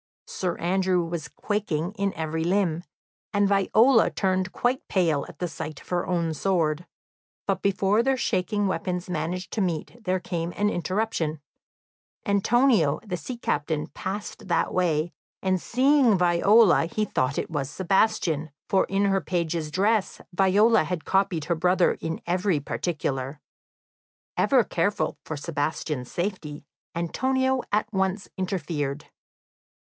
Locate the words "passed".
13.93-14.47